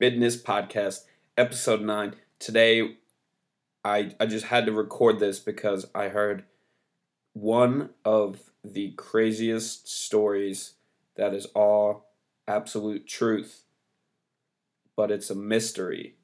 [0.00, 1.00] Business Podcast,
[1.36, 2.16] episode 9.
[2.38, 2.96] Today,
[3.84, 6.44] I, I just had to record this because I heard
[7.34, 10.72] one of the craziest stories
[11.16, 12.06] that is all
[12.48, 13.64] absolute truth,
[14.96, 16.14] but it's a mystery.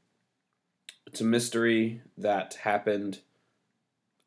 [1.07, 3.21] It's a mystery that happened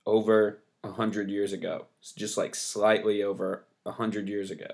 [0.06, 1.88] over a hundred years ago.
[2.02, 4.70] It's just like slightly over a hundred years ago.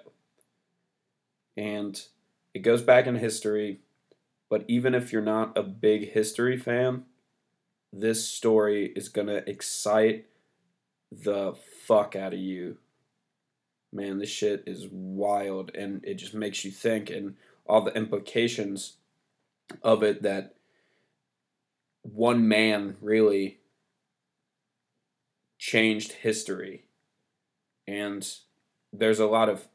[1.55, 1.97] And
[2.53, 3.79] it goes back in history,
[4.50, 7.03] but even if you're not a big history fan,
[7.91, 10.26] this story is going to excite
[11.12, 11.53] the
[11.86, 12.77] fuck out of you.
[13.94, 18.98] Man, this shit is wild and it just makes you think and all the implications
[19.81, 20.55] of it that
[22.02, 23.59] one man really
[25.58, 26.86] changed history.
[27.88, 28.27] And
[28.94, 29.67] there's a lot of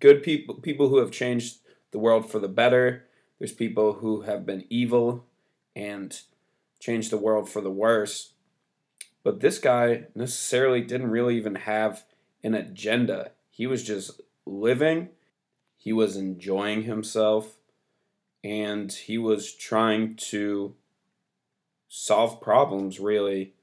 [0.00, 1.58] good people people who have changed
[1.92, 3.05] the world for the better.
[3.38, 5.26] There's people who have been evil
[5.74, 6.18] and
[6.80, 8.32] changed the world for the worse.
[9.22, 12.04] But this guy necessarily didn't really even have
[12.42, 13.32] an agenda.
[13.50, 15.08] He was just living,
[15.76, 17.56] he was enjoying himself,
[18.44, 20.74] and he was trying to
[21.88, 23.54] solve problems, really.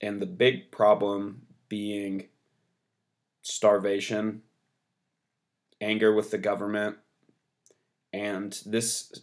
[0.00, 2.28] And the big problem being
[3.42, 4.42] starvation,
[5.80, 6.96] anger with the government,
[8.12, 9.20] and this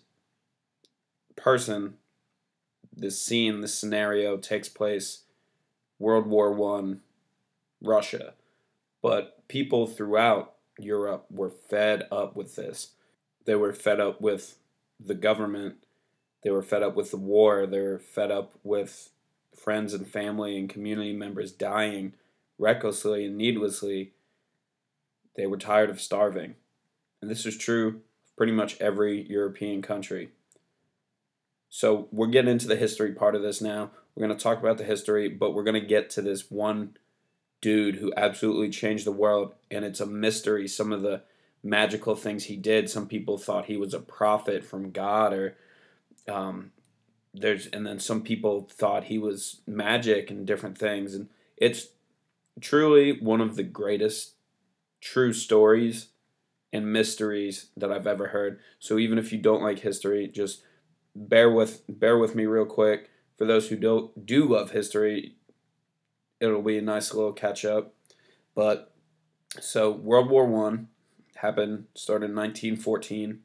[1.35, 1.95] person,
[2.95, 5.23] this scene, this scenario takes place
[5.99, 7.01] World War One,
[7.81, 8.33] Russia.
[9.01, 12.91] But people throughout Europe were fed up with this.
[13.45, 14.57] They were fed up with
[14.99, 15.75] the government.
[16.43, 17.65] They were fed up with the war.
[17.65, 19.09] They were fed up with
[19.55, 22.13] friends and family and community members dying
[22.59, 24.13] recklessly and needlessly.
[25.35, 26.55] They were tired of starving.
[27.21, 28.01] And this is true
[28.37, 30.29] pretty much every European country.
[31.69, 33.91] So we're getting into the history part of this now.
[34.15, 36.95] We're going to talk about the history, but we're going to get to this one
[37.59, 40.67] dude who absolutely changed the world, and it's a mystery.
[40.67, 41.23] Some of the
[41.63, 42.89] magical things he did.
[42.89, 45.57] Some people thought he was a prophet from God, or
[46.27, 46.71] um,
[47.33, 51.13] there's, and then some people thought he was magic and different things.
[51.13, 51.87] And it's
[52.61, 54.33] truly one of the greatest
[55.01, 56.07] true stories
[56.73, 58.59] and mysteries that I've ever heard.
[58.79, 60.63] So even if you don't like history, just
[61.15, 63.09] bear with bear with me real quick.
[63.37, 65.35] For those who don't do love history,
[66.39, 67.93] it'll be a nice little catch up.
[68.55, 68.93] But
[69.59, 70.89] so World War One
[71.35, 73.39] happened started in 1914,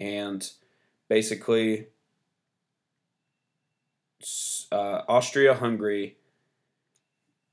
[0.00, 0.50] and
[1.08, 1.88] basically
[4.72, 6.16] uh, Austria Hungary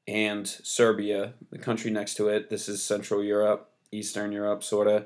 [0.07, 2.49] and Serbia, the country next to it.
[2.49, 5.05] This is Central Europe, Eastern Europe, sort of.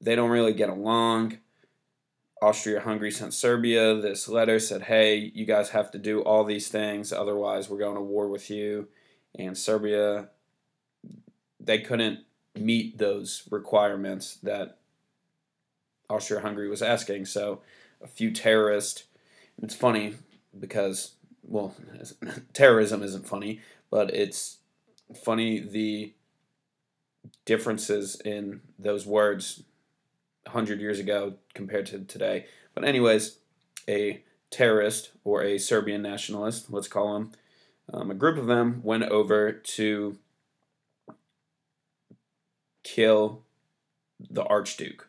[0.00, 1.38] They don't really get along.
[2.42, 6.68] Austria Hungary sent Serbia this letter, said, hey, you guys have to do all these
[6.68, 8.88] things, otherwise, we're going to war with you.
[9.38, 10.30] And Serbia,
[11.58, 12.20] they couldn't
[12.54, 14.78] meet those requirements that
[16.08, 17.26] Austria Hungary was asking.
[17.26, 17.60] So
[18.02, 19.04] a few terrorists,
[19.62, 20.14] it's funny
[20.58, 21.12] because,
[21.42, 21.74] well,
[22.54, 24.58] terrorism isn't funny, but it's
[25.24, 26.14] funny the
[27.44, 29.62] differences in those words
[30.44, 32.46] 100 years ago compared to today.
[32.74, 33.38] But, anyways,
[33.88, 37.32] a terrorist or a Serbian nationalist, let's call him,
[37.92, 40.18] um, a group of them went over to
[42.82, 43.42] kill
[44.18, 45.08] the Archduke.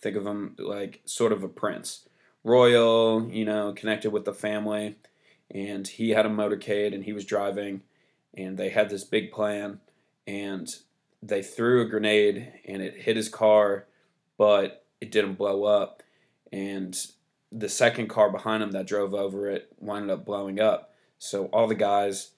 [0.00, 2.08] Think of him like sort of a prince.
[2.42, 4.96] Royal, you know, connected with the family.
[5.50, 7.82] And he had a motorcade and he was driving.
[8.34, 9.80] And they had this big plan.
[10.26, 10.68] And
[11.22, 13.86] they threw a grenade and it hit his car,
[14.38, 16.02] but it didn't blow up.
[16.52, 16.96] And
[17.52, 20.94] the second car behind him that drove over it wound up blowing up.
[21.18, 22.30] So all the guys,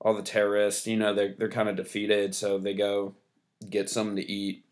[0.00, 2.34] all the terrorists, you know, they're, they're kind of defeated.
[2.34, 3.14] So they go
[3.68, 4.64] get something to eat.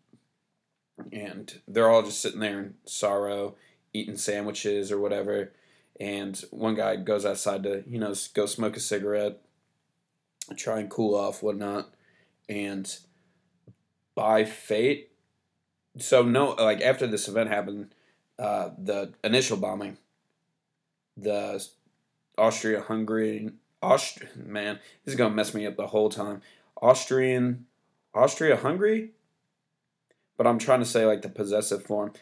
[1.11, 3.55] And they're all just sitting there in sorrow,
[3.93, 5.51] eating sandwiches or whatever.
[5.99, 9.39] And one guy goes outside to, you know, go smoke a cigarette,
[10.55, 11.93] try and cool off, whatnot.
[12.49, 12.95] And
[14.15, 15.11] by fate,
[15.97, 17.93] so no, like after this event happened,
[18.39, 19.97] uh, the initial bombing,
[21.17, 21.65] the
[22.37, 23.51] Austria Hungary,
[23.81, 26.41] Aust man, this is gonna mess me up the whole time.
[26.81, 27.65] Austrian
[28.13, 29.11] Austria Hungary?
[30.37, 32.13] But I'm trying to say like the possessive form.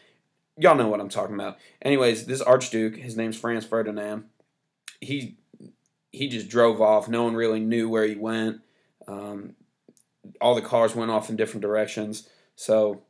[0.58, 1.58] Y'all know what I'm talking about.
[1.80, 4.24] Anyways, this Archduke, his name's Franz Ferdinand.
[5.00, 5.36] He
[6.10, 7.08] he just drove off.
[7.08, 8.60] No one really knew where he went.
[9.08, 9.54] Um,
[10.40, 12.28] all the cars went off in different directions.
[12.56, 13.02] So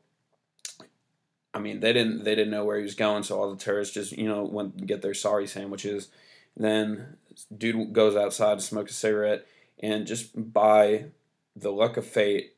[1.54, 3.94] I mean, they didn't they didn't know where he was going, so all the tourists
[3.94, 6.08] just you know went and get their sorry sandwiches.
[6.56, 7.16] then
[7.56, 9.46] dude goes outside to smoke a cigarette,
[9.78, 11.06] and just by
[11.54, 12.54] the luck of fate,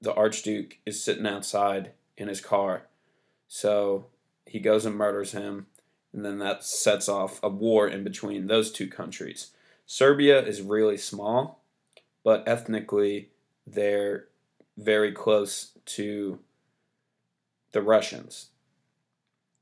[0.00, 2.86] the Archduke is sitting outside in his car.
[3.46, 4.06] So
[4.44, 5.66] he goes and murders him,
[6.12, 9.52] and then that sets off a war in between those two countries.
[9.86, 11.62] Serbia is really small,
[12.24, 13.30] but ethnically
[13.66, 14.26] they're
[14.76, 16.38] very close to
[17.72, 18.50] the Russians.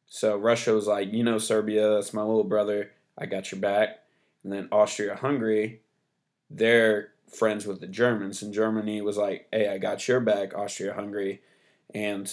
[0.07, 2.93] So Russia was like, you know, Serbia, that's my little brother.
[3.19, 4.01] I got your back.
[4.43, 5.81] And then Austria Hungary,
[6.51, 8.43] they're friends with the Germans.
[8.43, 11.43] And Germany was like, hey, I got your back, Austria Hungary.
[11.95, 12.33] And,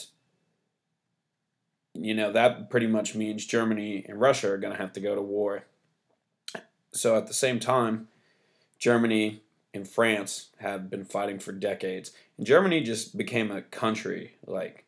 [1.93, 5.15] you know, that pretty much means Germany and Russia are going to have to go
[5.15, 5.63] to war.
[6.93, 8.09] So at the same time,
[8.77, 9.41] Germany
[9.73, 12.11] and France have been fighting for decades.
[12.37, 14.35] And Germany just became a country.
[14.45, 14.85] Like,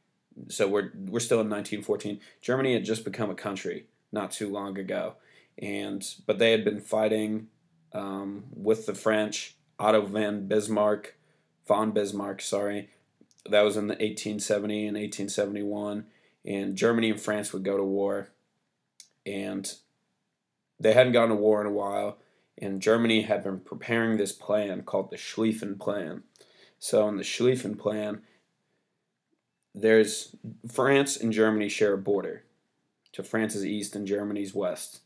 [0.50, 2.20] so we're, we're still in 1914.
[2.42, 5.16] Germany had just become a country not too long ago.
[5.58, 7.48] And, but they had been fighting
[7.94, 11.16] um, with the French Otto von Bismarck,
[11.68, 12.90] von Bismarck, sorry.
[13.50, 16.06] That was in the 1870 and 1871,
[16.46, 18.30] and Germany and France would go to war,
[19.26, 19.72] and
[20.80, 22.18] they hadn't gone to war in a while,
[22.58, 26.24] and Germany had been preparing this plan called the Schlieffen Plan.
[26.80, 28.22] So in the Schlieffen Plan,
[29.74, 30.36] there's
[30.72, 32.44] France and Germany share a border
[33.14, 35.02] to France's east and Germany's west.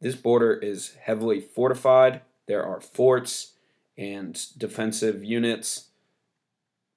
[0.00, 3.52] This border is heavily fortified there are forts
[3.96, 5.88] and defensive units,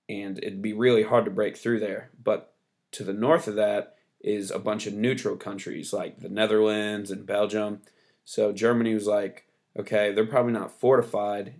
[0.09, 2.09] and it'd be really hard to break through there.
[2.21, 2.53] But
[2.91, 7.25] to the north of that is a bunch of neutral countries like the Netherlands and
[7.25, 7.81] Belgium.
[8.25, 9.45] So Germany was like,
[9.77, 11.54] okay, they're probably not fortified.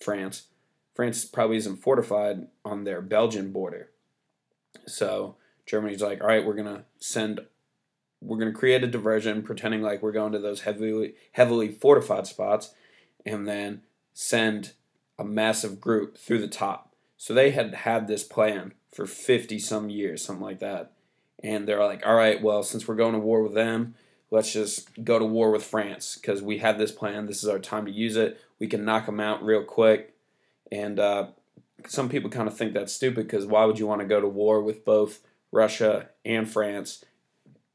[0.00, 0.48] France,
[0.94, 3.90] France probably isn't fortified on their Belgian border.
[4.86, 5.36] So
[5.66, 7.40] Germany's like, all right, we're gonna send
[8.20, 12.74] we're to create a diversion pretending like we're going to those heavily heavily fortified spots
[13.24, 14.72] and then send
[15.18, 19.88] a massive group through the top so they had had this plan for 50 some
[19.88, 20.92] years something like that
[21.42, 23.94] and they're like all right well since we're going to war with them
[24.30, 27.58] let's just go to war with france because we have this plan this is our
[27.58, 28.40] time to use it.
[28.58, 30.14] We can knock them out real quick.
[30.70, 31.28] And uh,
[31.86, 34.28] some people kind of think that's stupid because why would you want to go to
[34.28, 35.20] war with both
[35.52, 37.04] russia and france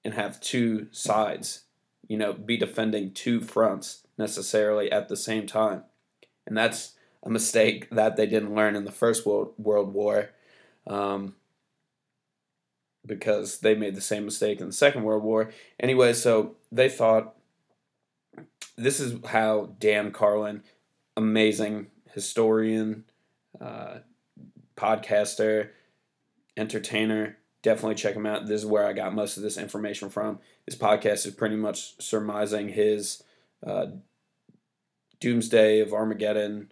[0.06, 1.64] and have two sides,
[2.08, 5.84] you know, be defending two fronts necessarily at the same time.
[6.46, 6.94] And that's
[7.24, 10.30] a mistake that they didn't learn in the First World, World War.
[10.86, 11.34] Um,
[13.06, 15.52] because they made the same mistake in the Second World War.
[15.80, 17.36] Anyway, so they thought
[18.78, 20.64] this is how Dan Carlin,
[21.16, 23.06] amazing historian,
[23.62, 24.00] uh,
[24.76, 25.70] podcaster,
[26.58, 28.46] entertainer, definitely check him out.
[28.46, 30.40] This is where I got most of this information from.
[30.66, 33.24] This podcast is pretty much surmising his
[33.66, 33.88] uh,
[35.20, 36.72] Doomsday of Armageddon.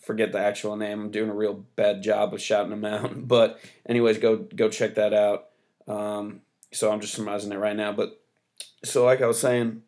[0.00, 1.00] Forget the actual name.
[1.00, 3.16] I'm doing a real bad job of shouting them out.
[3.28, 5.48] But anyways, go go check that out.
[5.86, 6.42] Um,
[6.72, 7.92] so I'm just surmising it right now.
[7.92, 8.20] But
[8.84, 9.82] so like I was saying,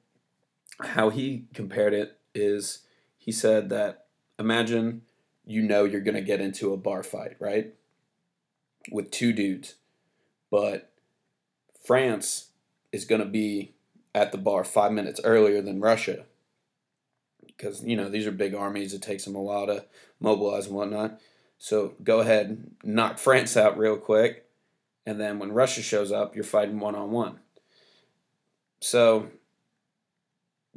[0.81, 2.81] how he compared it is
[3.19, 4.07] he said that
[4.39, 5.03] imagine
[5.47, 7.75] you know you're gonna get into a bar fight, right?
[8.91, 9.75] With two dudes
[10.51, 10.91] but
[11.85, 12.51] France
[12.93, 13.73] is to be
[14.15, 16.27] at the bar five minutes earlier than Russia
[17.61, 18.95] because you know these are big armies.
[18.95, 19.85] It takes them a while to
[20.19, 21.21] mobilize and whatnot.
[21.59, 24.47] So go ahead, knock France out real quick,
[25.05, 27.41] and then when Russia shows up, you're fighting one on one.
[28.81, 29.29] So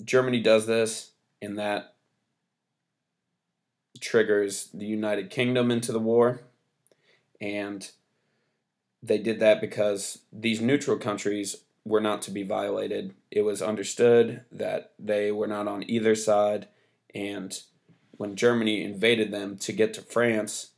[0.04, 1.12] Germany does this,
[1.42, 1.94] and that
[4.02, 6.42] triggers the United Kingdom into the war,
[7.40, 7.90] and
[9.02, 13.14] they did that because these neutral countries were not to be violated.
[13.32, 16.68] It was understood that they were not on either side,
[17.14, 17.58] and
[18.12, 20.72] when Germany invaded them to get to France,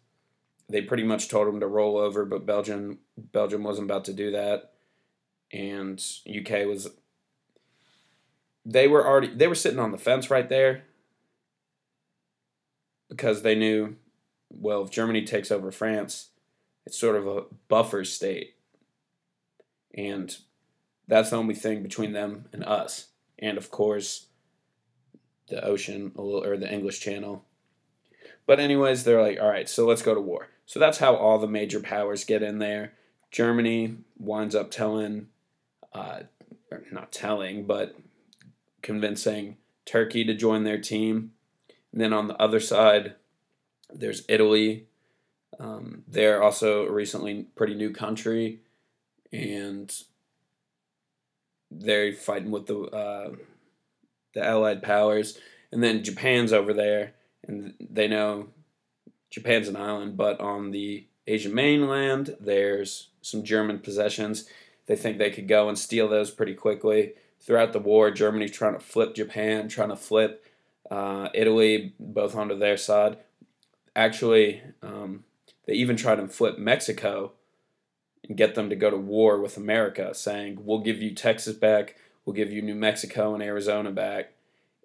[0.69, 4.31] they pretty much told them to roll over, but Belgium Belgium wasn't about to do
[4.31, 4.73] that,
[5.51, 6.89] and UK was.
[8.65, 10.85] They were already they were sitting on the fence right there
[13.09, 13.95] because they knew,
[14.49, 16.29] well, if Germany takes over France,
[16.85, 18.55] it's sort of a buffer state.
[19.93, 20.35] And
[21.07, 23.07] that's the only thing between them and us.
[23.39, 24.27] And of course,
[25.47, 27.43] the ocean or the English Channel.
[28.45, 30.49] But, anyways, they're like, all right, so let's go to war.
[30.65, 32.93] So that's how all the major powers get in there.
[33.31, 35.27] Germany winds up telling,
[35.93, 36.21] uh,
[36.91, 37.95] not telling, but
[38.81, 41.31] convincing Turkey to join their team.
[41.91, 43.15] And then on the other side,
[43.93, 44.87] there's Italy,
[45.59, 48.59] Um, they're also a recently pretty new country,
[49.31, 49.89] and
[51.71, 53.31] they're fighting with the uh,
[54.35, 55.39] the Allied powers.
[55.71, 57.13] And then Japan's over there,
[57.47, 58.49] and they know
[59.31, 64.47] Japan's an island, but on the Asian mainland, there's some German possessions.
[64.85, 67.13] They think they could go and steal those pretty quickly.
[67.41, 70.45] Throughout the war, Germany's trying to flip Japan, trying to flip
[70.89, 73.17] uh, Italy, both onto their side.
[73.95, 75.23] Actually, um,
[75.65, 77.33] they even tried to flip Mexico
[78.27, 81.95] and get them to go to war with America, saying, We'll give you Texas back,
[82.25, 84.31] we'll give you New Mexico and Arizona back.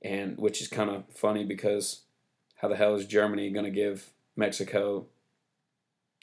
[0.02, 2.02] And which is kind of funny because
[2.56, 5.06] how the hell is Germany going to give Mexico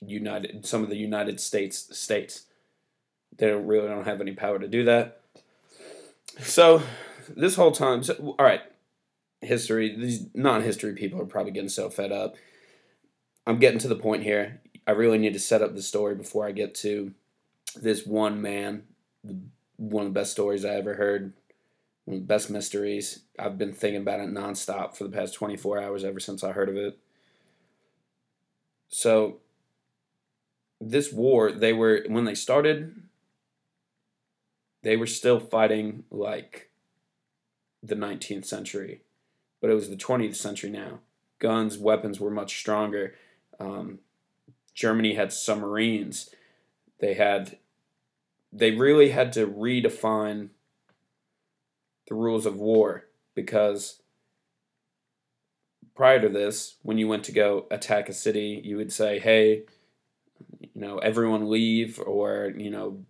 [0.02, 2.46] United some of the United States states?
[3.38, 5.22] They don't really don't have any power to do that.
[6.40, 6.82] So
[7.30, 8.62] this whole time, so, all right,
[9.42, 9.96] history.
[9.96, 12.36] These non-history people are probably getting so fed up.
[13.46, 14.62] I'm getting to the point here.
[14.86, 17.14] I really need to set up the story before I get to
[17.76, 18.84] this one man,
[19.78, 21.34] one of the best stories I ever heard,
[22.06, 23.22] one of the best mysteries.
[23.40, 26.70] I've been thinking about it nonstop for the past 24 hours ever since I heard
[26.70, 26.98] of it.
[28.90, 29.38] So,
[30.80, 33.02] this war, they were, when they started,
[34.84, 36.70] they were still fighting like
[37.84, 39.02] the 19th century,
[39.60, 41.00] but it was the 20th century now.
[41.40, 43.16] Guns, weapons were much stronger.
[43.60, 44.00] Um,
[44.74, 46.30] Germany had submarines.
[47.00, 47.58] They had,
[48.52, 50.50] they really had to redefine
[52.08, 54.02] the rules of war because
[55.96, 59.64] prior to this, when you went to go attack a city, you would say, hey,
[60.60, 63.04] you know, everyone leave or, you know,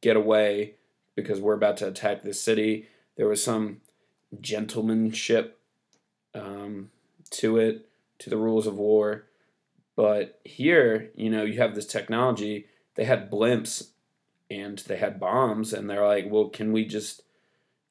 [0.00, 0.74] get away
[1.14, 2.88] because we're about to attack this city.
[3.16, 3.80] There was some
[4.40, 5.58] gentlemanship
[6.34, 6.90] um,
[7.30, 9.24] to it, to the rules of war.
[9.96, 12.66] But here, you know, you have this technology.
[12.96, 13.88] They had blimps
[14.50, 17.22] and they had bombs, and they're like, well, can we just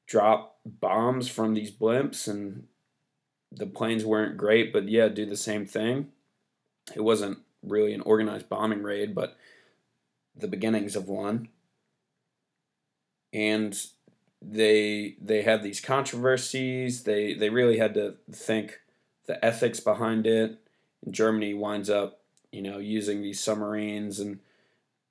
[0.07, 2.27] drop bombs from these blimps?
[2.27, 2.67] And
[3.51, 6.09] the planes weren't great, but yeah, do the same thing.
[6.95, 9.37] It wasn't really an organized bombing raid, but
[10.35, 11.49] the beginnings of one.
[13.33, 13.77] And
[14.41, 17.03] they they had these controversies.
[17.03, 18.79] They they really had to think
[19.25, 20.59] the ethics behind it.
[21.03, 22.21] And Germany winds up,
[22.51, 24.39] you know, using these submarines and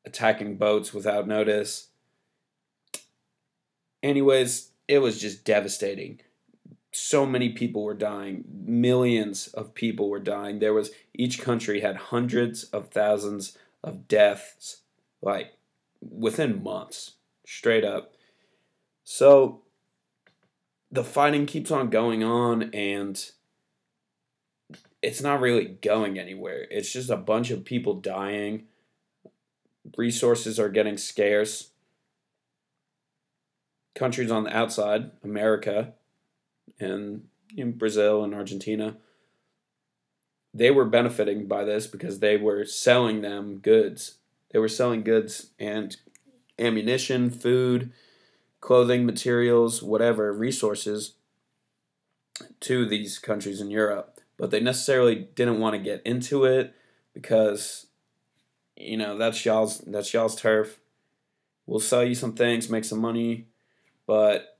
[0.04, 1.88] attacking boats without notice.
[4.02, 6.20] Anyways, it was just devastating.
[6.92, 8.44] So many people were dying.
[8.64, 10.58] Millions of people were dying.
[10.58, 14.82] There was each country had hundreds of thousands of deaths
[15.22, 15.54] like
[16.00, 17.12] within months,
[17.46, 18.14] straight up.
[19.04, 19.62] So
[20.90, 23.30] the fighting keeps on going on and
[25.02, 26.66] it's not really going anywhere.
[26.70, 28.64] It's just a bunch of people dying.
[29.96, 31.70] Resources are getting scarce.
[33.94, 35.92] Countries on the outside, America
[36.80, 38.96] and in Brazil and Argentina,
[40.52, 44.16] they were benefiting by this because they were selling them goods.
[44.50, 45.96] They were selling goods and
[46.58, 47.92] ammunition, food,
[48.60, 51.14] clothing, materials, whatever, resources
[52.60, 54.20] to these countries in Europe.
[54.36, 56.74] But they necessarily didn't want to get into it
[57.12, 57.86] because
[58.76, 60.78] you know, that's y'all's that's y'all's turf.
[61.66, 63.46] We'll sell you some things, make some money,
[64.06, 64.58] but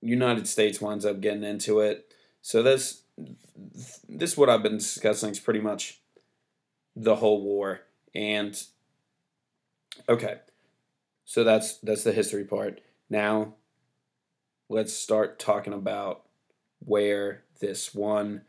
[0.00, 2.12] United States winds up getting into it.
[2.42, 3.02] So this
[4.08, 6.00] this what I've been discussing is pretty much
[6.96, 7.80] the whole war.
[8.14, 8.60] And
[10.08, 10.38] okay,
[11.24, 12.80] so that's that's the history part.
[13.10, 13.54] Now
[14.68, 16.24] let's start talking about
[16.80, 18.42] where this one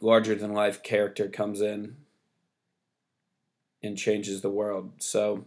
[0.00, 1.96] larger than life character comes in
[3.82, 4.92] and changes the world.
[4.98, 5.44] So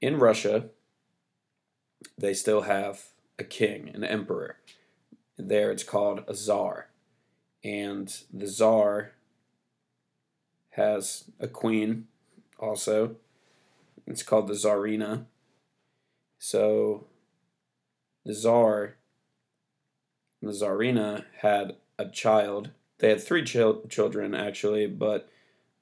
[0.00, 0.66] in Russia,
[2.18, 3.04] they still have
[3.38, 4.56] a king, an emperor.
[5.38, 6.88] There it's called a czar.
[7.64, 9.12] And the czar
[10.70, 12.08] has a queen
[12.58, 13.16] also
[14.06, 15.26] it's called the czarina.
[16.38, 17.06] So
[18.24, 18.96] the Tsar,
[20.40, 22.70] the czarina had a child.
[22.98, 25.28] They had three chil- children actually, but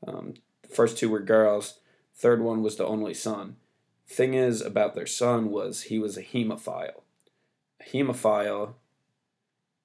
[0.06, 0.34] um,
[0.72, 1.80] first two were girls.
[2.14, 3.56] Third one was the only son.
[4.06, 7.02] Thing is about their son was he was a hemophile.
[7.80, 8.74] A hemophile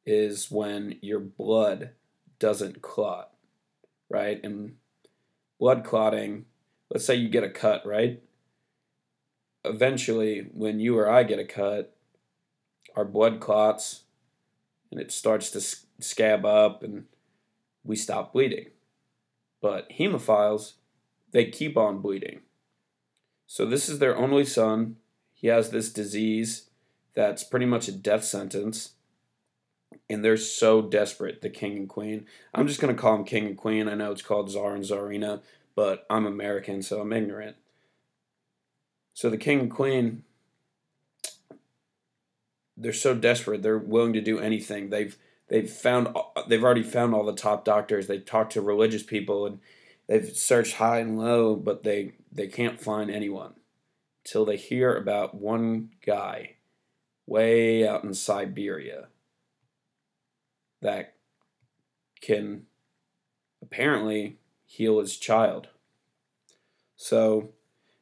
[0.06, 1.92] is when your blood
[2.40, 3.32] doesn't clot,
[4.10, 4.44] right?
[4.44, 4.76] And
[5.60, 6.46] blood clotting,
[6.90, 8.22] let's say you get a cut, right?
[9.68, 11.96] eventually, when you or I get a cut,
[12.96, 14.04] our blood clots
[14.92, 15.62] and it starts to
[16.04, 17.06] scab up and
[17.84, 18.68] we stop bleeding.
[19.66, 20.74] But hemophiles,
[21.32, 22.42] they keep on bleeding.
[23.48, 24.98] So this is their only son.
[25.34, 26.70] He has this disease
[27.16, 28.92] that's pretty much a death sentence.
[30.08, 32.28] And they're so desperate, the king and queen.
[32.54, 33.90] I'm just going to call them king and queen.
[33.90, 35.42] I know it's called Tsar and Tsarina,
[35.74, 37.56] but I'm American, so I'm ignorant.
[39.16, 40.26] So the king and queen,
[42.78, 43.64] they're so desperate.
[43.64, 44.92] They're willing to do anything.
[44.92, 46.16] They've they've found
[46.48, 48.08] they've already found all the top doctors.
[48.08, 49.60] They've talked to religious people and
[50.08, 53.54] they've searched high and low, but they they can't find anyone
[54.24, 56.56] till they hear about one guy
[57.28, 59.08] way out in Siberia
[60.82, 61.14] that
[62.22, 62.66] can
[63.62, 65.70] apparently heal his child.
[66.98, 67.50] So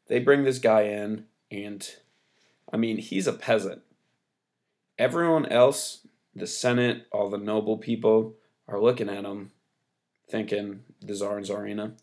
[0.07, 1.87] they bring this guy in, and
[2.71, 3.81] I mean, he's a peasant.
[4.97, 8.35] Everyone else, the Senate, all the noble people,
[8.67, 9.51] are looking at him,
[10.29, 11.93] thinking, the Tsar and Tsarina,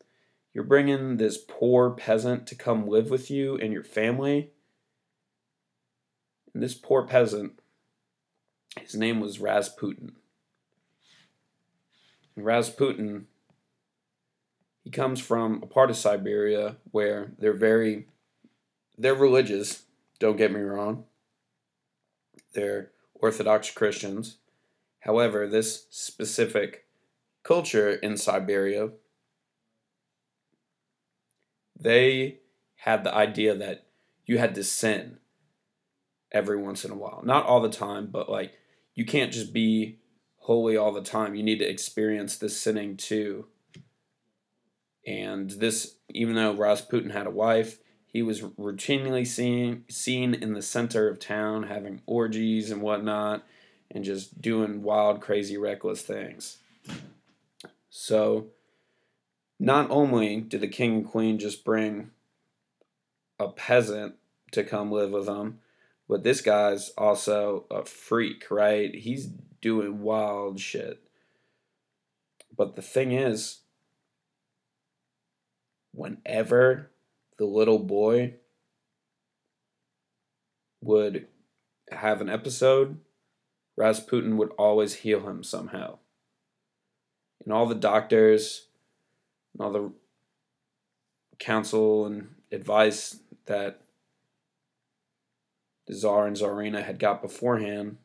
[0.53, 4.51] you're bringing this poor peasant to come live with you and your family?
[6.53, 7.59] And this poor peasant,
[8.79, 10.17] his name was Rasputin.
[12.37, 13.27] And Rasputin
[14.85, 18.07] he comes from a part of Siberia where they're very
[18.99, 19.85] they're religious,
[20.19, 21.05] don't get me wrong.
[22.55, 22.91] They're
[23.21, 24.39] Orthodox Christians.
[25.01, 26.87] However, this specific
[27.43, 28.91] culture in Siberia
[31.83, 32.41] they
[32.77, 33.87] had the idea that
[34.27, 35.17] you had to sin
[36.31, 37.23] every once in a while.
[37.25, 38.53] Not all the time, but like
[38.95, 39.99] you can't just be
[40.37, 41.35] holy all the time.
[41.35, 43.47] You need to experience this sinning too
[45.07, 47.79] and this, even though Rasputin had a wife,
[48.13, 53.47] he was routinely seen seen in the center of town having orgies and whatnot,
[53.91, 56.59] and just doing wild, crazy, reckless things.
[57.89, 58.49] So,
[59.59, 62.11] not only did the king and queen just bring
[63.39, 64.17] a peasant
[64.53, 65.61] to come live with them,
[66.09, 68.93] but this guy's also a freak, right?
[68.93, 69.27] He's
[69.61, 71.01] doing wild shit.
[72.57, 73.61] But the thing is,
[75.93, 76.91] whenever
[77.41, 78.35] the little boy
[80.83, 81.27] would
[81.91, 82.99] have an episode,
[83.79, 85.97] Rasputin would always heal him somehow.
[87.43, 88.67] And all the doctors
[89.55, 89.91] and all the
[91.39, 93.81] counsel and advice that
[95.87, 97.97] the Tsar and Tsarina had got beforehand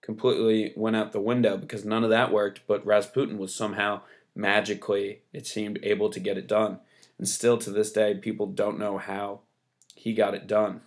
[0.00, 4.00] completely went out the window because none of that worked, but Rasputin was somehow
[4.34, 6.80] magically, it seemed, able to get it done.
[7.20, 9.40] And still to this day, people don't know how
[9.94, 10.80] he got it done.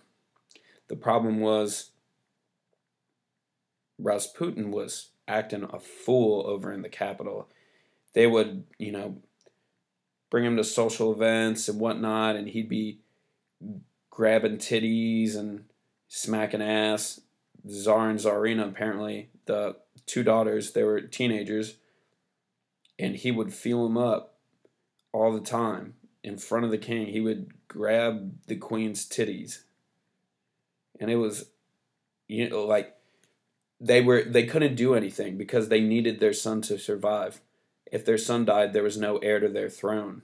[0.88, 1.92] The problem was
[4.00, 7.48] Rasputin was acting a fool over in the capital.
[8.14, 9.18] They would, you know,
[10.28, 12.98] bring him to social events and whatnot, and he'd be
[14.10, 15.66] grabbing titties and
[16.08, 17.20] smacking ass.
[17.64, 21.76] Tsar and Tsarina, apparently, the two daughters, they were teenagers,
[22.98, 24.34] and he would feel them up
[25.12, 27.06] all the time in front of the king.
[27.06, 29.62] He would grab the queen's titties,
[30.98, 31.50] and it was,
[32.26, 32.96] you know, like
[33.78, 37.40] they were they couldn't do anything because they needed their son to survive.
[37.92, 40.22] If their son died, there was no heir to their throne,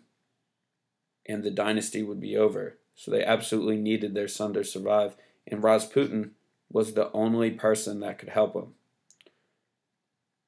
[1.26, 2.78] and the dynasty would be over.
[2.94, 6.32] So they absolutely needed their son to survive, and Rasputin
[6.72, 8.74] was the only person that could help him.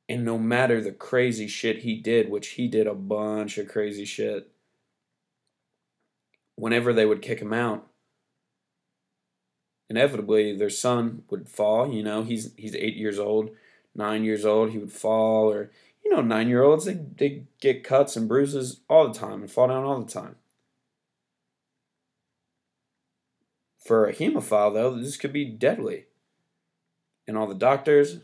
[0.08, 4.04] And no matter the crazy shit he did, which he did a bunch of crazy
[4.04, 4.51] shit,
[6.62, 7.88] whenever they would kick him out,
[9.90, 11.92] inevitably their son would fall.
[11.92, 13.50] You know, he's he's eight years old,
[13.96, 14.70] nine years old.
[14.70, 15.72] He would fall, or
[16.04, 19.50] you know, nine year olds they they get cuts and bruises all the time and
[19.50, 20.36] fall down all the time.
[23.84, 26.04] For a hemophile, though, this could be deadly.
[27.26, 28.18] And all the doctors,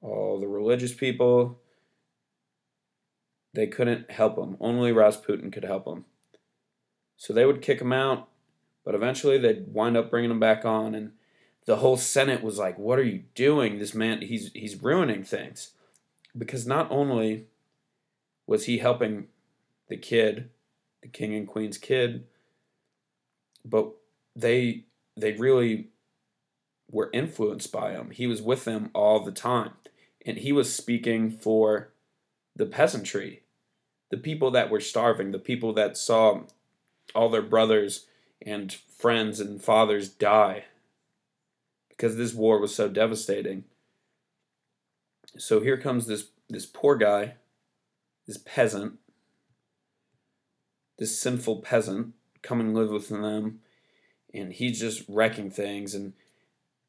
[0.00, 1.60] all the religious people,
[3.54, 4.56] they couldn't help him.
[4.58, 6.06] Only Rasputin could help him.
[7.18, 8.28] So they would kick him out,
[8.84, 10.94] but eventually they'd wind up bringing him back on.
[10.94, 11.12] And
[11.66, 13.78] the whole Senate was like, "What are you doing?
[13.78, 15.72] This man, he's he's ruining things."
[16.36, 17.46] Because not only
[18.46, 19.26] was he helping
[19.88, 20.48] the kid,
[21.02, 22.26] the king and queen's kid,
[23.64, 23.92] but
[24.34, 24.84] they
[25.16, 25.88] they really
[26.90, 28.10] were influenced by him.
[28.12, 29.72] He was with them all the time.
[30.24, 31.92] And he was speaking for
[32.54, 33.42] the peasantry,
[34.10, 36.42] the people that were starving, the people that saw
[37.14, 38.06] all their brothers
[38.44, 40.64] and friends and fathers die
[41.88, 43.64] because this war was so devastating.
[45.36, 47.34] So here comes this this poor guy
[48.28, 48.98] this peasant,
[50.98, 53.60] this sinful peasant, come and live with them,
[54.32, 56.12] and he's just wrecking things, and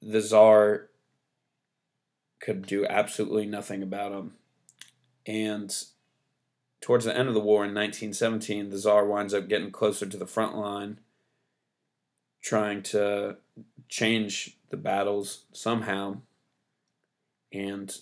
[0.01, 0.89] the czar
[2.41, 4.33] could do absolutely nothing about him.
[5.25, 5.73] And
[6.81, 10.17] towards the end of the war in 1917, the czar winds up getting closer to
[10.17, 10.99] the front line,
[12.41, 13.37] trying to
[13.87, 16.17] change the battles somehow.
[17.51, 17.95] And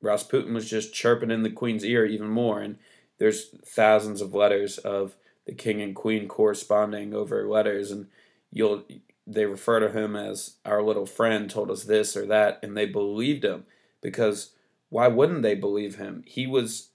[0.00, 2.60] Rasputin was just chirping in the queen's ear even more.
[2.60, 2.78] And
[3.18, 8.06] there's thousands of letters of the king and queen corresponding over letters, and
[8.52, 8.84] you'll
[9.26, 12.86] they refer to him as our little friend told us this or that, and they
[12.86, 13.64] believed him
[14.00, 14.52] because
[14.88, 16.22] why wouldn't they believe him?
[16.26, 16.88] He was,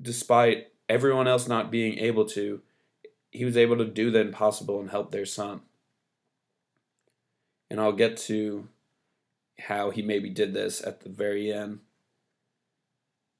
[0.00, 2.60] despite everyone else not being able to,
[3.30, 5.62] he was able to do the impossible and help their son.
[7.70, 8.68] And I'll get to
[9.58, 11.80] how he maybe did this at the very end.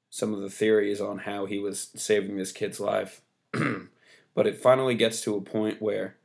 [0.09, 3.21] Some of the theories on how he was saving this kid's life.
[3.51, 6.15] but it finally gets to a point where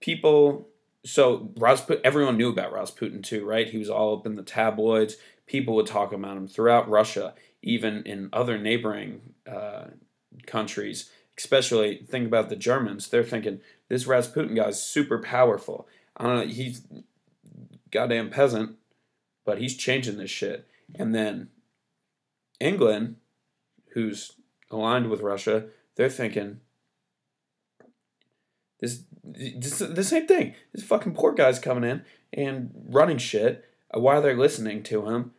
[0.00, 0.68] people
[1.04, 3.68] so Rasputin, everyone knew about Rasputin too, right?
[3.68, 5.16] He was all up in the tabloids.
[5.46, 9.86] People would talk about him throughout Russia, even in other neighboring uh,
[10.46, 11.10] countries.
[11.36, 13.08] Especially think about the Germans.
[13.08, 15.88] They're thinking this Rasputin guy's super powerful.
[16.16, 16.52] I don't know.
[16.52, 16.82] He's
[17.90, 18.76] goddamn peasant,
[19.44, 20.66] but he's changing this shit.
[20.94, 21.48] And then
[22.58, 23.16] England,
[23.94, 24.32] who's
[24.70, 26.60] aligned with Russia, they're thinking
[28.80, 30.54] this, this the same thing.
[30.72, 35.32] This fucking poor guy's coming in and running shit while they're listening to him.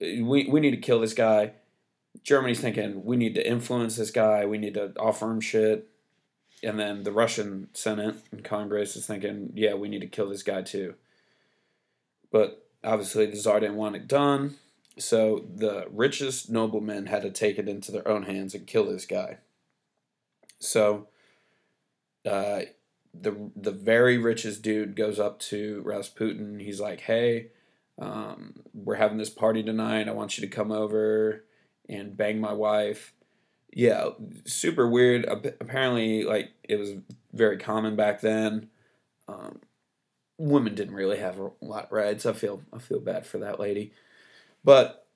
[0.00, 1.52] We we need to kill this guy.
[2.24, 4.46] Germany's thinking we need to influence this guy.
[4.46, 5.88] We need to offer him shit.
[6.62, 10.42] And then the Russian Senate and Congress is thinking, yeah, we need to kill this
[10.42, 10.94] guy too.
[12.32, 14.56] But obviously the Tsar didn't want it done.
[14.98, 19.04] So the richest noblemen had to take it into their own hands and kill this
[19.04, 19.38] guy.
[20.58, 21.08] So
[22.24, 22.62] uh,
[23.12, 26.60] the the very richest dude goes up to Rasputin.
[26.60, 27.48] He's like, "Hey,
[27.98, 30.08] um, we're having this party tonight.
[30.08, 31.43] I want you to come over
[31.88, 33.12] and bang my wife."
[33.72, 34.10] Yeah,
[34.44, 35.24] super weird.
[35.24, 36.92] Apparently, like it was
[37.32, 38.68] very common back then.
[39.28, 39.60] Um,
[40.38, 42.26] women didn't really have a lot of rights.
[42.26, 43.92] I feel I feel bad for that lady,
[44.64, 45.06] but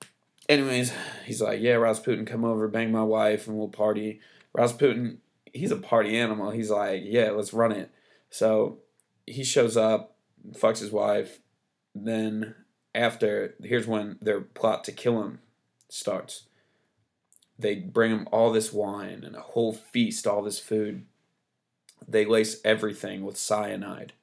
[0.47, 0.91] anyways,
[1.25, 5.19] he's like, "Yeah, Rasputin, come over, bang my wife, and we'll party." Rasputin
[5.53, 6.51] he's a party animal.
[6.51, 7.91] He's like, yeah, let's run it.
[8.29, 8.79] So
[9.25, 10.15] he shows up,
[10.51, 11.39] fucks his wife.
[11.95, 12.55] Then
[12.93, 15.39] after, here's when their plot to kill him
[15.89, 16.45] starts.
[17.59, 21.05] They bring him all this wine and a whole feast, all this food.
[22.07, 24.13] They lace everything with cyanide,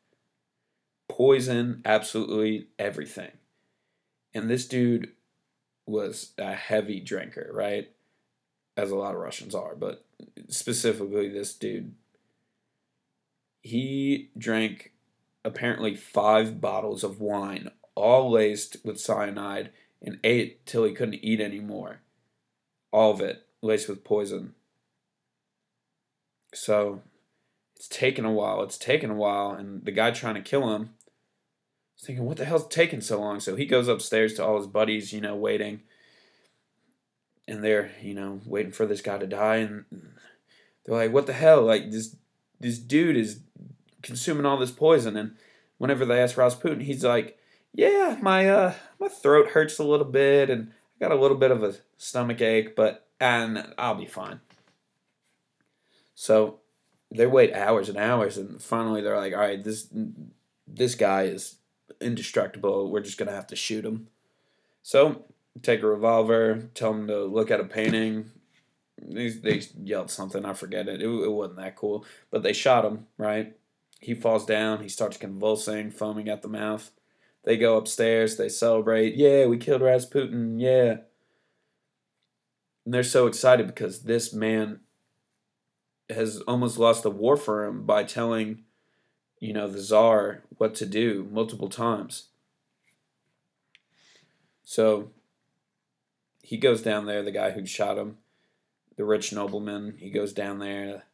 [1.06, 3.32] poison, absolutely everything.
[4.32, 5.10] And this dude
[5.86, 7.90] was a heavy drinker, right?
[8.74, 10.04] As a lot of Russians are, but
[10.48, 11.94] specifically this dude.
[13.62, 14.92] He drank
[15.44, 19.70] apparently five bottles of wine, all laced with cyanide,
[20.00, 22.00] and ate till he couldn't eat anymore.
[22.96, 24.54] All of it laced with poison.
[26.54, 27.02] So
[27.76, 28.62] it's taken a while.
[28.62, 30.94] It's taken a while, and the guy trying to kill him
[31.98, 34.66] is thinking, "What the hell's taking so long?" So he goes upstairs to all his
[34.66, 35.82] buddies, you know, waiting
[37.48, 39.84] and they're you know waiting for this guy to die, and
[40.84, 41.62] they're like, "What the hell?
[41.62, 42.16] Like this
[42.60, 43.40] this dude is
[44.02, 45.36] consuming all this poison." And
[45.78, 47.38] whenever they ask Rasputin, he's like,
[47.72, 51.50] "Yeah, my uh my throat hurts a little bit, and I got a little bit
[51.50, 54.40] of a stomach ache, but and I'll be fine."
[56.14, 56.60] So
[57.10, 59.88] they wait hours and hours, and finally they're like, "All right, this
[60.66, 61.56] this guy is
[62.00, 62.90] indestructible.
[62.90, 64.08] We're just gonna have to shoot him."
[64.82, 65.24] So
[65.62, 68.30] take a revolver, tell him to look at a painting.
[69.00, 71.02] They, they yelled something, I forget it.
[71.02, 71.04] it.
[71.04, 72.04] It wasn't that cool.
[72.30, 73.56] But they shot him, right?
[74.00, 76.90] He falls down, he starts convulsing, foaming at the mouth.
[77.46, 79.14] They go upstairs, they celebrate.
[79.14, 80.96] Yeah, we killed Rasputin, yeah.
[82.84, 84.80] And they're so excited because this man
[86.10, 88.64] has almost lost the war for him by telling,
[89.38, 92.24] you know, the czar what to do multiple times.
[94.64, 95.10] So
[96.42, 98.18] he goes down there, the guy who shot him,
[98.96, 101.04] the rich nobleman, he goes down there.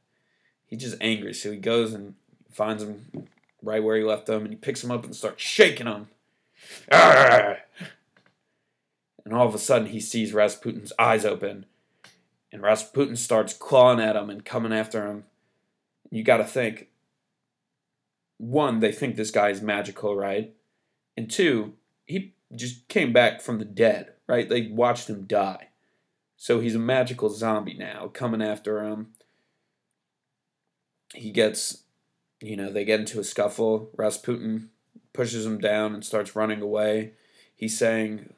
[0.64, 2.14] He's just angry, so he goes and
[2.50, 3.28] finds him
[3.62, 6.08] right where he left him, and he picks him up and starts shaking him.
[6.90, 7.58] Arrgh!
[9.24, 11.64] And all of a sudden, he sees Rasputin's eyes open,
[12.50, 15.26] and Rasputin starts clawing at him and coming after him.
[16.10, 16.88] You got to think
[18.38, 20.52] one, they think this guy is magical, right?
[21.16, 24.48] And two, he just came back from the dead right?
[24.48, 25.68] They watched him die.
[26.38, 29.08] So he's a magical zombie now, coming after him.
[31.14, 31.82] He gets,
[32.40, 33.90] you know, they get into a scuffle.
[33.94, 34.70] Rasputin
[35.12, 37.12] pushes him down and starts running away.
[37.54, 38.32] He's saying,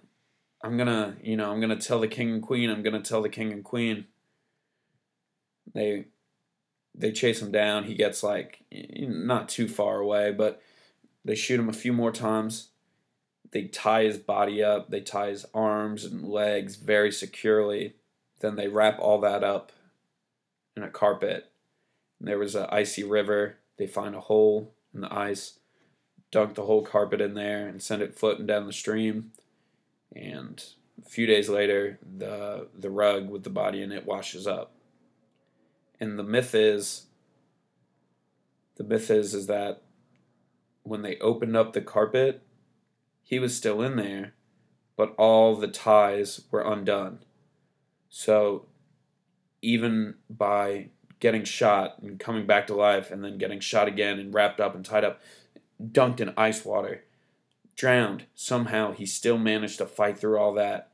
[0.63, 3.29] I'm gonna, you know, I'm gonna tell the king and queen, I'm gonna tell the
[3.29, 4.07] king and queen.
[5.73, 6.07] They
[6.95, 7.85] they chase him down.
[7.85, 10.63] He gets like not too far away, but
[11.25, 12.69] they shoot him a few more times.
[13.51, 17.95] They tie his body up, they tie his arms and legs very securely.
[18.41, 19.73] Then they wrap all that up
[20.77, 21.51] in a carpet.
[22.19, 23.57] And there was an icy river.
[23.79, 25.59] They find a hole in the ice,
[26.35, 29.31] dunk the whole carpet in there, and send it floating down the stream.
[30.17, 30.63] And
[31.01, 34.73] a few days later, the the rug with the body in it washes up.
[36.01, 37.07] And the myth is
[38.75, 39.83] the myth is is that
[40.83, 42.43] when they opened up the carpet,
[43.23, 44.35] he was still in there,
[44.97, 47.21] but all the ties were undone.
[48.09, 48.67] So
[49.63, 50.89] even by
[51.21, 54.75] getting shot and coming back to life and then getting shot again and wrapped up
[54.75, 55.21] and tied up,
[55.83, 57.05] dunked in ice water,
[57.77, 60.91] drowned, somehow he still managed to fight through all that.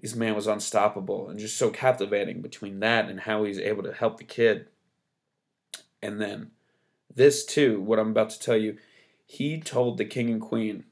[0.00, 3.92] This man was unstoppable and just so captivating between that and how he's able to
[3.92, 4.66] help the kid.
[6.02, 6.50] And then
[7.14, 8.76] this too, what I'm about to tell you,
[9.24, 10.84] he told the king and queen,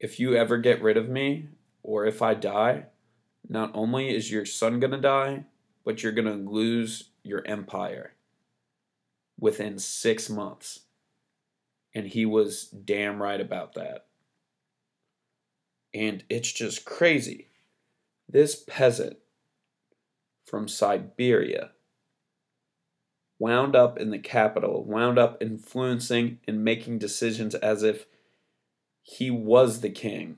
[0.00, 1.48] if you ever get rid of me,
[1.82, 2.86] or if I die,
[3.48, 5.44] not only is your son going to die,
[5.84, 8.14] but you're going to lose your empire
[9.38, 10.80] within six months.
[11.96, 14.04] And he was damn right about that.
[15.94, 17.48] And it's just crazy.
[18.28, 19.16] This peasant
[20.44, 21.70] from Siberia
[23.38, 28.04] wound up in the capital, wound up influencing and making decisions as if
[29.02, 30.36] he was the king.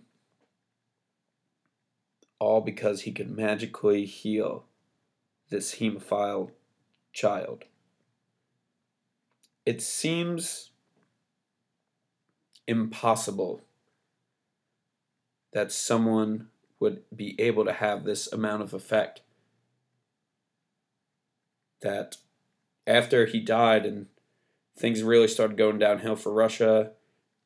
[2.39, 4.67] All because he could magically heal
[5.51, 6.53] this hemophile
[7.13, 7.65] child.
[9.67, 10.71] It seems
[12.69, 13.63] impossible
[15.53, 19.23] that someone would be able to have this amount of effect.
[21.81, 22.19] That
[22.87, 24.07] after he died and
[24.77, 26.93] things really started going downhill for Russia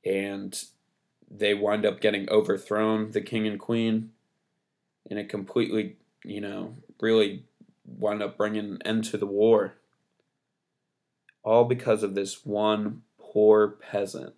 [0.04, 0.62] and
[1.30, 4.11] they wind up getting overthrown, the king and queen,
[5.08, 7.44] and it completely, you know, really
[7.87, 9.74] wind up bringing an end to the war.
[11.42, 14.35] All because of this one poor peasant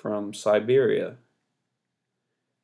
[0.00, 1.16] from Siberia.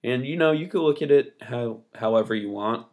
[0.02, 2.86] And you know, you could look at it how however you want.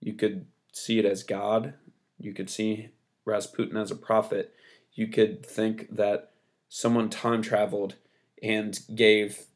[0.00, 1.74] You could see it as God.
[2.18, 2.90] You could see
[3.24, 4.52] Rasputin as a prophet.
[4.92, 6.32] You could think that
[6.68, 7.94] someone time traveled
[8.42, 9.46] and gave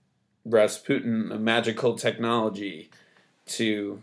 [0.44, 2.90] Rasputin a magical technology
[3.46, 4.02] to,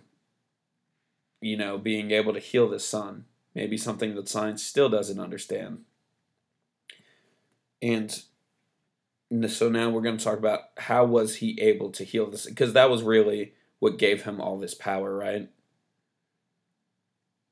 [1.41, 3.25] you know, being able to heal the son.
[3.55, 5.85] Maybe something that science still doesn't understand.
[7.81, 8.21] And
[9.47, 12.73] so now we're going to talk about how was he able to heal this because
[12.73, 15.49] that was really what gave him all this power, right?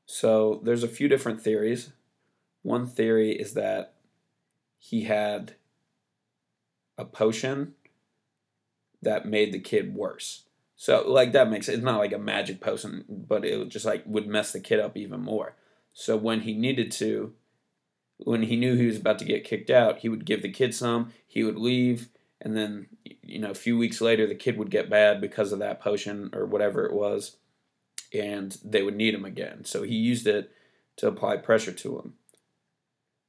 [0.06, 1.91] So there's a few different theories.
[2.62, 3.94] One theory is that
[4.78, 5.56] he had
[6.98, 7.74] a potion
[9.02, 10.44] that made the kid worse.
[10.76, 14.28] So like that makes it's not like a magic potion, but it just like would
[14.28, 15.56] mess the kid up even more.
[15.94, 17.34] So when he needed to
[18.24, 20.74] when he knew he was about to get kicked out, he would give the kid
[20.74, 22.88] some, he would leave, and then
[23.24, 26.30] you know, a few weeks later the kid would get bad because of that potion
[26.34, 27.38] or whatever it was,
[28.14, 29.64] and they would need him again.
[29.66, 30.52] So he used it
[30.98, 32.14] to apply pressure to him.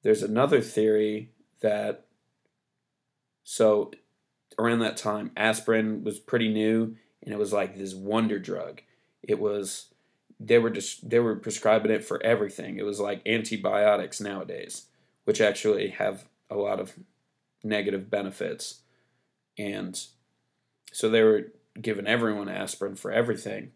[0.02, 2.06] There's another theory that
[3.44, 3.92] so
[4.58, 8.82] around that time, aspirin was pretty new, and it was like this wonder drug.
[9.22, 9.91] It was
[10.44, 12.78] they were just they were prescribing it for everything.
[12.78, 14.86] It was like antibiotics nowadays,
[15.24, 16.94] which actually have a lot of
[17.62, 18.80] negative benefits,
[19.56, 20.00] and
[20.92, 23.72] so they were giving everyone aspirin for everything.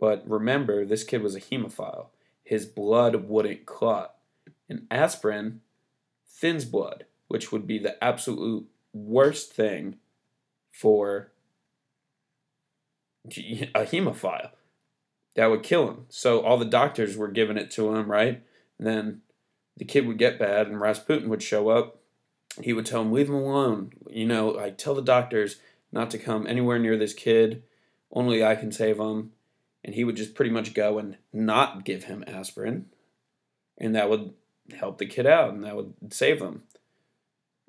[0.00, 2.08] But remember, this kid was a hemophile.
[2.42, 4.14] His blood wouldn't clot.
[4.68, 5.60] And aspirin
[6.26, 9.96] thins blood, which would be the absolute worst thing
[10.70, 11.32] for
[13.26, 14.50] a hemophile.
[15.34, 16.06] That would kill him.
[16.08, 18.42] So all the doctors were giving it to him, right?
[18.78, 19.22] And then
[19.76, 22.00] the kid would get bad, and Rasputin would show up.
[22.62, 25.60] He would tell him, "Leave him alone." You know, like tell the doctors
[25.92, 27.62] not to come anywhere near this kid.
[28.10, 29.32] Only I can save him.
[29.84, 32.86] And he would just pretty much go and not give him aspirin,
[33.78, 34.34] and that would
[34.76, 36.64] help the kid out and that would save him.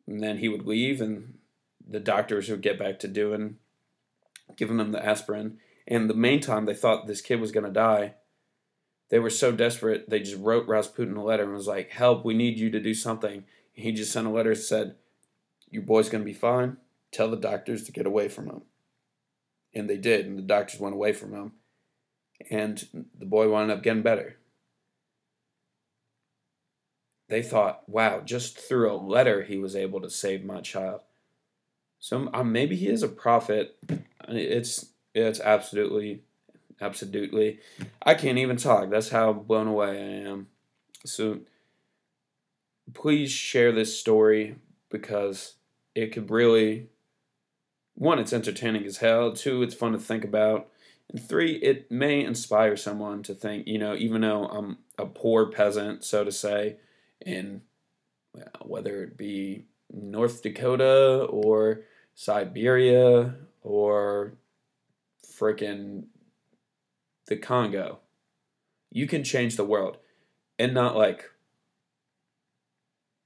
[0.07, 1.38] And then he would leave and
[1.88, 3.57] the doctors would get back to doing
[4.55, 5.57] giving him the aspirin
[5.88, 8.15] And the main time they thought this kid was going to die,
[9.09, 12.33] they were so desperate, they just wrote Rasputin a letter and was like, Help, we
[12.33, 13.43] need you to do something.
[13.75, 14.95] And he just sent a letter that said,
[15.69, 16.77] Your boy's going to be fine.
[17.12, 18.62] Tell the doctors to get away from him.
[19.73, 21.53] And they did, and the doctors went away from him.
[22.49, 24.38] And the boy wound up getting better.
[27.29, 31.01] They thought, wow, just through a letter he was able to save my child.
[31.99, 33.77] So um, maybe he is a prophet.
[34.29, 36.23] It's it's absolutely,
[36.79, 37.59] absolutely.
[38.01, 38.89] I can't even talk.
[38.89, 40.47] That's how blown away I am.
[41.05, 41.39] So
[42.93, 44.55] please share this story
[44.89, 45.55] because
[45.95, 46.89] it could really
[47.99, 49.33] one, it's entertaining as hell.
[49.33, 50.69] Two, it's fun to think about.
[51.11, 55.47] And three, it may inspire someone to think, you know, even though I'm a poor
[55.47, 56.77] peasant, so to say,
[57.19, 57.61] in
[58.63, 61.81] whether it be North Dakota or
[62.15, 64.33] Siberia or
[65.39, 66.05] freaking
[67.27, 67.99] the Congo.
[68.91, 69.97] You can change the world
[70.57, 71.25] and not like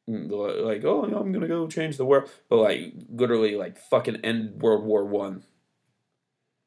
[0.09, 0.29] mm,
[0.63, 4.83] like oh I'm gonna go change the world, but like literally like fucking end World
[4.83, 5.43] War One.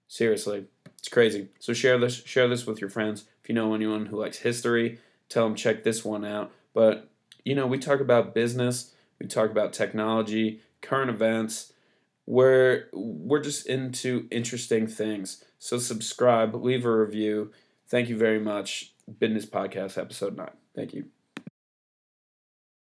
[0.09, 0.66] Seriously,
[0.98, 1.48] it's crazy.
[1.59, 3.26] So share this share this with your friends.
[3.42, 4.98] If you know anyone who likes history,
[5.29, 6.52] tell them check this one out.
[6.72, 7.11] But
[7.44, 11.72] you know we talk about business, we talk about technology, current events
[12.27, 15.45] we're we're just into interesting things.
[15.59, 17.53] So subscribe, leave a review.
[17.89, 18.93] Thank you very much.
[19.19, 20.51] Business Podcast episode 9.
[20.75, 21.07] Thank you.